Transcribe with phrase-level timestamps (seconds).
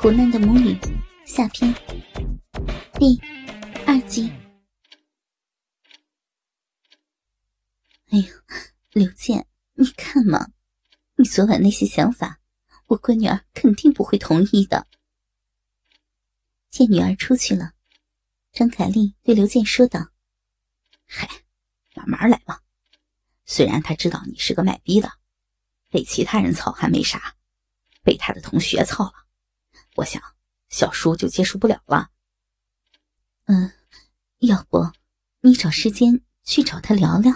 [0.00, 0.78] 苦难的母女
[1.26, 1.74] 下篇
[2.94, 3.20] 第
[3.84, 4.30] 二集。
[8.10, 8.26] 哎呦，
[8.92, 10.50] 刘健，你看嘛，
[11.16, 12.38] 你昨晚那些想法，
[12.86, 14.86] 我闺女儿肯定不会同意的。
[16.70, 17.72] 见女儿出去了，
[18.52, 20.12] 张凯丽对刘健说道
[21.06, 21.28] ：“嗨，
[21.96, 22.60] 慢慢来嘛。
[23.46, 25.10] 虽然他知道你是个卖逼的，
[25.88, 27.34] 被其他人操还没啥，
[28.04, 29.12] 被他的同学操了。”
[29.98, 30.22] 我想，
[30.68, 32.10] 小叔就接受不了了。
[33.46, 33.72] 嗯，
[34.38, 34.92] 要不
[35.40, 37.34] 你找时间去找他聊聊？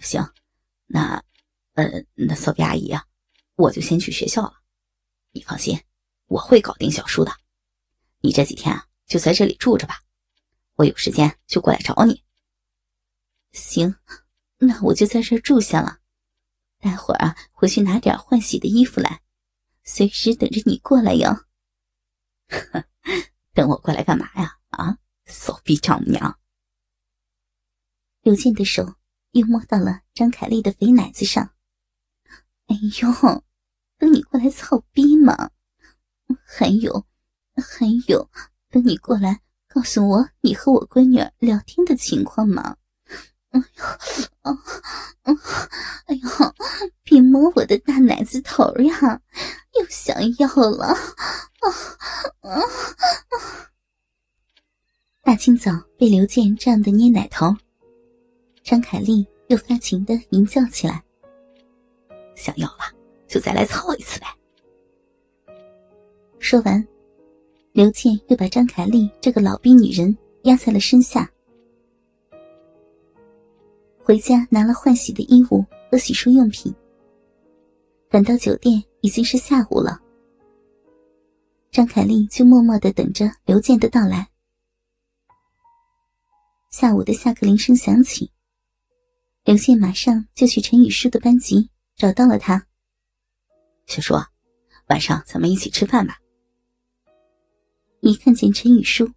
[0.00, 0.34] 行，
[0.86, 1.24] 那，
[1.72, 3.06] 呃，那扫地阿姨啊，
[3.56, 4.60] 我就先去学校了。
[5.30, 5.82] 你放心，
[6.26, 7.32] 我会搞定小叔的。
[8.20, 10.02] 你这几天啊，就在这里住着吧，
[10.74, 12.22] 我有时间就过来找你。
[13.52, 13.96] 行，
[14.58, 16.00] 那我就在这住下了。
[16.80, 19.22] 待会儿啊，回去拿点换洗的衣服来。
[19.82, 21.46] 随时等着你过来哟。
[23.52, 24.58] 等我过来干嘛呀？
[24.70, 26.38] 啊，骚逼丈母娘！
[28.22, 28.94] 刘健的手
[29.32, 31.54] 又摸到了张凯丽的肥奶子上。
[32.66, 33.44] 哎呦，
[33.98, 35.50] 等你过来操逼嘛！
[36.44, 37.06] 还有，
[37.56, 38.30] 还有，
[38.68, 42.76] 等你过来告诉我你和我闺女聊天的情况嘛！
[43.50, 43.84] 哎呦，
[44.42, 44.58] 啊，
[46.06, 46.54] 哎呦，
[47.02, 49.20] 别摸我的大奶子头呀！
[49.78, 51.66] 又想要了，啊
[52.40, 52.62] 啊啊！
[55.22, 57.54] 大清早被刘健这样的捏奶头，
[58.62, 61.02] 张凯丽又发情的吟叫起来。
[62.36, 62.84] 想要了，
[63.28, 64.26] 就再来操一次呗。
[66.38, 66.86] 说完，
[67.72, 71.30] 刘健又把张凯丽这个老逼女人压在了身下。
[74.10, 76.74] 回家拿了换洗的衣物和洗漱用品，
[78.08, 78.82] 赶到酒店。
[79.02, 80.00] 已经是下午了，
[81.70, 84.28] 张凯丽就默默的等着刘健的到来。
[86.70, 88.32] 下午的下课铃声响起，
[89.44, 92.66] 刘健马上就去陈雨舒的班级找到了他。
[93.86, 94.14] 小叔，
[94.88, 96.18] 晚上咱们一起吃饭吧。
[98.00, 99.08] 一看见陈雨舒，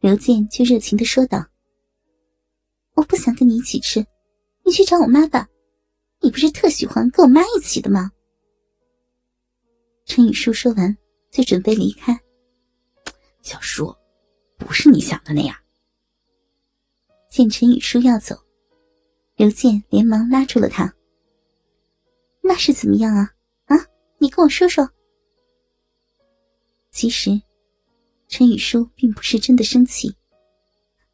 [0.00, 1.46] 刘健就热情的说道
[2.94, 4.04] ：“我不想跟你一起吃，
[4.64, 5.48] 你去找我妈吧，
[6.20, 8.10] 你不是特喜欢跟我妈一起的吗？”
[10.06, 10.96] 陈雨舒说完，
[11.30, 12.18] 就准备离开。
[13.42, 13.94] 小叔，
[14.56, 15.56] 不是你想的那样。
[17.28, 18.36] 见陈雨舒要走，
[19.36, 20.94] 刘健连忙拉住了他。
[22.42, 23.30] 那是怎么样啊？
[23.64, 23.76] 啊，
[24.18, 24.88] 你跟我说说。
[26.92, 27.40] 其实，
[28.28, 30.14] 陈雨舒并不是真的生气，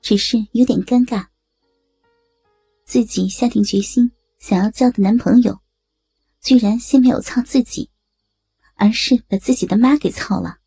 [0.00, 1.26] 只是有点尴尬。
[2.90, 5.60] 自己下定决心想要交的男朋友，
[6.40, 7.88] 居然先没有操自己。
[8.74, 10.58] 而是把自己的妈给操了，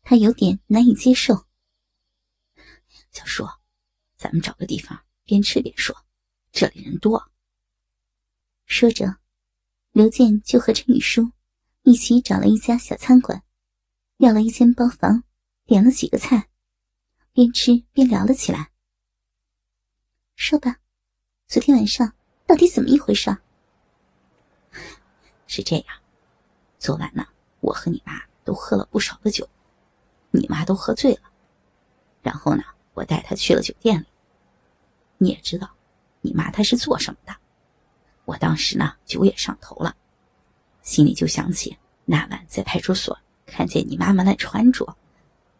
[0.00, 1.34] 他有点难以接受。
[3.10, 3.44] 小叔，
[4.16, 5.94] 咱们找个地方边吃边说，
[6.52, 7.30] 这里人多。
[8.64, 9.18] 说着，
[9.90, 11.32] 刘健就和陈雨舒
[11.82, 13.42] 一起找了一家小餐馆，
[14.16, 15.22] 要了一间包房，
[15.66, 16.48] 点了几个菜，
[17.34, 18.72] 边吃边聊了起来。
[20.34, 20.80] 说吧，
[21.48, 22.12] 昨天晚上
[22.44, 23.34] 到底怎么一回事？
[25.46, 25.86] 是这样。
[26.76, 27.24] 昨晚呢，
[27.60, 29.48] 我和你妈都喝了不少的酒，
[30.32, 31.20] 你妈都喝醉了。
[32.20, 32.64] 然后呢，
[32.94, 34.06] 我带她去了酒店里。
[35.18, 35.70] 你也知道，
[36.20, 37.36] 你妈她是做什么的。
[38.24, 39.96] 我当时呢，酒也上头了，
[40.82, 44.96] 心里就想起那晚在派出所看见你妈妈那穿着，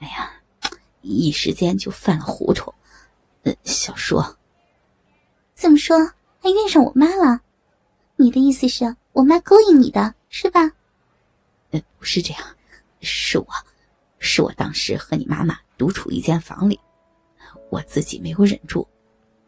[0.01, 0.33] 哎呀，
[1.03, 2.75] 一时间就犯了糊涂。
[3.45, 4.21] 呃，小叔，
[5.57, 5.99] 怎么说
[6.39, 7.41] 还怨上我妈了？
[8.17, 10.71] 你的意思是我妈勾引你的，是吧？
[11.99, 12.43] 不是这样，
[13.01, 13.47] 是我，
[14.19, 16.79] 是我当时和你妈妈独处一间房里，
[17.71, 18.87] 我自己没有忍住，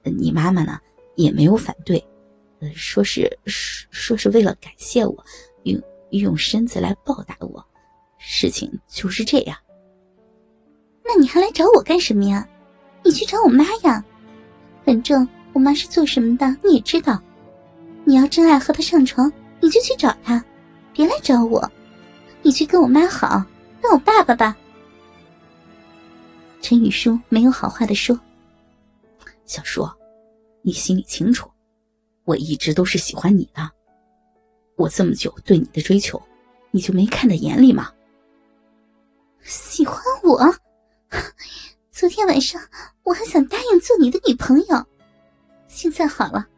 [0.03, 0.81] 你妈妈呢
[1.15, 2.03] 也没有反对，
[2.75, 5.25] 说是说是为了感谢我，
[5.65, 5.81] 用
[6.11, 7.63] 用身子来报答我，
[8.17, 9.57] 事情就是这样。
[11.05, 12.49] 那你还来找我干什么呀？
[13.05, 14.03] 你去找我妈呀，
[14.85, 15.27] 反正
[15.59, 17.21] 我妈是做什么的你也知道，
[18.05, 20.41] 你要真爱和她上床，你就去找她，
[20.93, 21.69] 别来找我。
[22.43, 23.45] 你去跟我妈好，
[23.83, 24.57] 当我爸爸吧。
[26.61, 28.17] 陈雨舒没有好话的说
[29.47, 29.85] ：“小叔，
[30.63, 31.51] 你心里清楚，
[32.23, 33.69] 我一直都是喜欢你的。
[34.77, 36.23] 我这么久对你的追求，
[36.71, 37.93] 你就没看在眼里吗？
[39.43, 40.39] 喜欢我？
[41.91, 42.63] 昨天晚上
[43.03, 44.87] 我还想答应做你的女朋友，
[45.69, 46.49] 现在好了，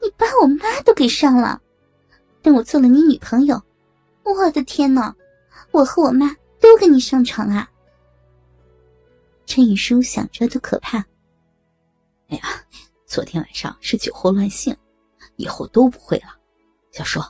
[0.00, 1.60] 你把我妈都给上了。
[2.40, 3.62] 等我做了你女朋友，
[4.22, 5.14] 我的天哪！”
[5.70, 7.70] 我和我妈都跟你上床啊？
[9.46, 10.98] 陈雨舒想着都可怕。
[12.28, 12.62] 哎呀，
[13.06, 14.76] 昨天晚上是酒后乱性，
[15.36, 16.36] 以后都不会了。
[16.90, 17.22] 小叔，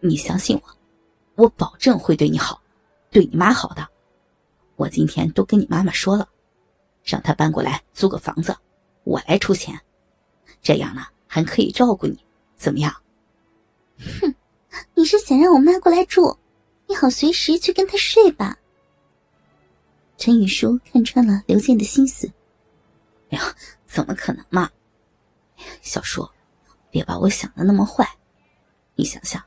[0.00, 2.60] 你相信我，我保证会对你好，
[3.10, 3.86] 对你妈好的。
[4.74, 6.28] 我今天都跟你妈妈说了，
[7.04, 8.56] 让她搬过来租个房子，
[9.04, 9.80] 我来出钱，
[10.64, 12.18] 这样呢还可以照顾你，
[12.56, 12.92] 怎么样？
[13.98, 14.34] 哼，
[14.94, 16.36] 你是想让我妈过来住，
[16.88, 18.58] 你好随时去跟她睡吧。
[20.16, 22.32] 陈雨舒看穿了刘健的心思。
[23.30, 23.54] 哎呀，
[23.86, 24.70] 怎么可能嘛！
[25.82, 26.28] 小叔，
[26.90, 28.08] 别把我想的那么坏。
[28.94, 29.42] 你想想，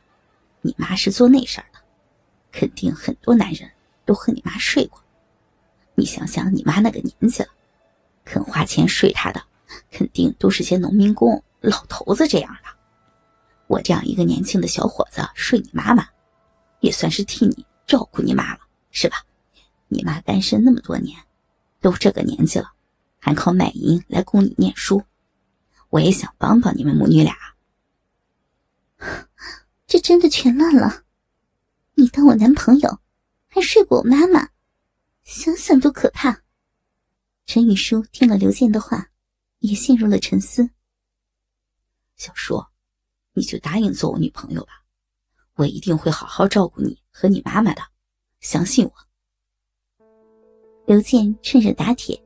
[0.62, 1.80] 你妈是做那事儿的，
[2.52, 3.70] 肯定很多男人
[4.06, 5.02] 都和你妈睡过。
[5.96, 7.50] 你想想，你妈那个年纪了，
[8.24, 9.42] 肯花钱睡她的，
[9.92, 12.70] 肯定都是些农民工、老头子这样的。
[13.68, 16.08] 我这样一个年轻的小伙子睡你妈妈，
[16.80, 18.60] 也算是替你照顾你妈了，
[18.92, 19.24] 是吧？
[19.90, 21.18] 你妈单身那么多年，
[21.82, 22.72] 都这个年纪了，
[23.20, 25.04] 还靠卖淫来供你念书。
[25.90, 27.36] 我也想帮帮你们母女俩。
[29.88, 31.04] 这真的全乱了！
[31.96, 33.00] 你当我男朋友，
[33.48, 34.50] 还睡过我妈妈，
[35.24, 36.42] 想想都可怕。
[37.46, 39.08] 陈雨舒听了刘健的话，
[39.60, 40.70] 也陷入了沉思。
[42.16, 42.64] 小叔，
[43.34, 44.84] 你就答应做我女朋友吧，
[45.56, 47.82] 我一定会好好照顾你和你妈妈的，
[48.40, 48.92] 相信我。
[50.86, 52.22] 刘健趁热打铁。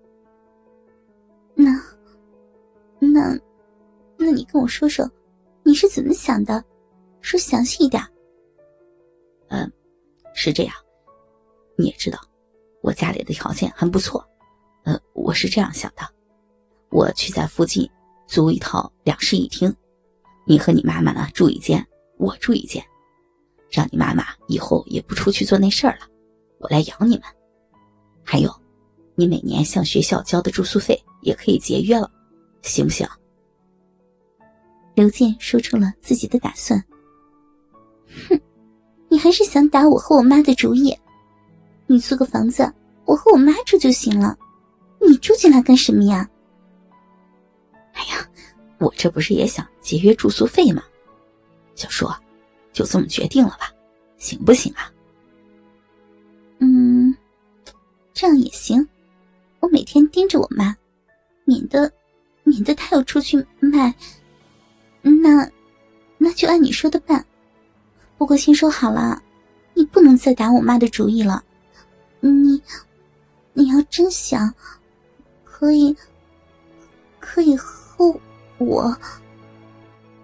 [1.55, 1.71] 那，
[2.99, 3.37] 那，
[4.17, 5.09] 那你跟我说说，
[5.63, 6.63] 你是怎么想的？
[7.21, 8.01] 说详细一点。
[9.49, 9.71] 嗯，
[10.33, 10.73] 是这样。
[11.77, 12.19] 你也知道，
[12.81, 14.25] 我家里的条件很不错。
[14.83, 16.01] 呃，我是这样想的，
[16.91, 17.89] 我去在附近
[18.27, 19.73] 租一套两室一厅，
[20.45, 21.85] 你和你妈妈呢住一间，
[22.17, 22.83] 我住一间，
[23.69, 26.07] 让你妈妈以后也不出去做那事儿了，
[26.59, 27.23] 我来养你们。
[28.23, 28.53] 还有，
[29.15, 32.11] 你每年向学校交的住宿费也可以节约了，
[32.61, 33.07] 行不行？
[34.93, 36.83] 刘健说出了自己的打算。
[38.27, 38.39] 哼，
[39.09, 40.93] 你还是想打我和我妈的主意？
[41.87, 42.69] 你租个房子，
[43.05, 44.37] 我和我妈住就行了，
[44.99, 46.29] 你住进来干什么呀？
[47.93, 48.27] 哎呀，
[48.79, 50.83] 我这不是也想节约住宿费吗？
[51.75, 52.07] 小叔，
[52.73, 53.71] 就这么决定了吧，
[54.17, 54.91] 行不行啊？
[56.59, 57.15] 嗯。
[58.13, 58.87] 这样也行，
[59.61, 60.75] 我每天盯着我妈，
[61.45, 61.91] 免得
[62.43, 63.95] 免得她要出去卖。
[65.01, 65.49] 那
[66.17, 67.25] 那就按你说的办。
[68.17, 69.19] 不过先说好了，
[69.73, 71.43] 你不能再打我妈的主意了。
[72.19, 72.61] 你
[73.53, 74.53] 你要真想，
[75.43, 75.95] 可以
[77.19, 77.80] 可以和
[78.57, 78.97] 我。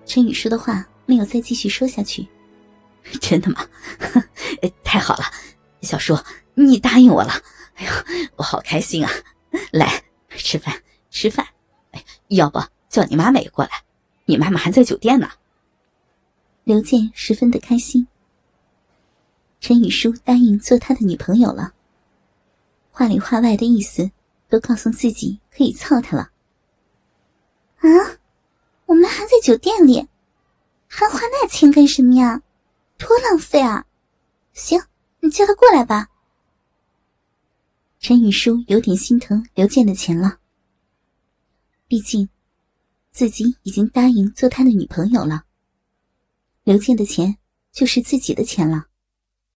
[0.06, 2.28] 陈宇舒的话没有再继续说下去。
[3.22, 3.66] 真的吗？
[4.84, 5.24] 太好了，
[5.82, 6.18] 小叔，
[6.56, 7.32] 你答应我了。
[7.76, 7.92] 哎呦，
[8.38, 9.12] 我好开心啊！
[9.72, 11.46] 来吃饭，吃饭。
[11.92, 13.84] 哎，要不叫你妈妈也过来？
[14.26, 15.30] 你妈妈还在酒店呢。
[16.64, 18.08] 刘健十分的开心。
[19.62, 21.74] 陈宇舒答应做他的女朋友了，
[22.92, 24.12] 话里话外的意思
[24.50, 26.32] 都告诉自己可以操他了。
[27.78, 27.88] 啊，
[28.86, 30.08] 我们还在酒店里，
[30.88, 32.42] 还花那钱干什么呀？
[32.98, 33.86] 多浪费啊！
[34.54, 34.82] 行，
[35.20, 36.10] 你叫他过来吧。
[38.00, 40.40] 陈雨舒有点心疼刘健的钱了，
[41.88, 42.30] 毕竟
[43.12, 45.44] 自己已经答应做他的女朋友了。
[46.64, 47.38] 刘健的钱
[47.72, 48.88] 就是自己的钱了。